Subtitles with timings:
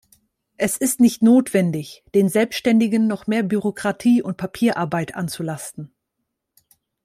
[0.57, 5.93] Es ist nicht notwendig, den Selbständigen noch mehr Bürokratie und Papierarbeit anzulasten.